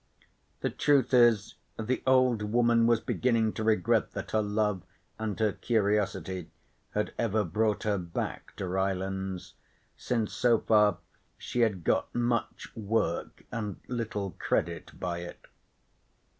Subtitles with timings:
[0.61, 4.81] The truth is the old woman was beginning to regret that her love
[5.19, 6.49] and her curiosity
[6.95, 9.53] had ever brought her back to Rylands,
[9.95, 10.97] since so far
[11.37, 15.45] she had got much work and little credit by it.